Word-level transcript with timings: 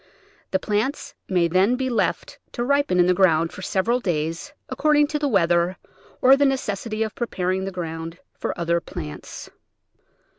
The 0.49 0.57
plants 0.57 1.13
may 1.29 1.47
then 1.47 1.75
be 1.75 1.87
left 1.87 2.39
to 2.53 2.63
ripen 2.63 2.99
in 2.99 3.05
the 3.05 3.13
ground 3.13 3.51
for 3.51 3.61
several 3.61 3.99
days, 3.99 4.51
accord 4.67 4.97
ing 4.97 5.05
to 5.09 5.19
the 5.19 5.27
weather, 5.27 5.77
or 6.23 6.35
the 6.35 6.43
necessity 6.43 7.03
of 7.03 7.13
preparing 7.13 7.65
the 7.65 7.71
ground 7.71 8.17
for 8.33 8.57
other 8.59 8.79
plants. 8.79 9.51